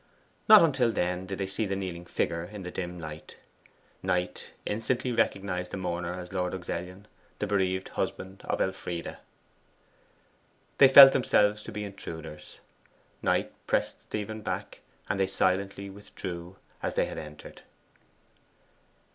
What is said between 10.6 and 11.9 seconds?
They felt themselves to be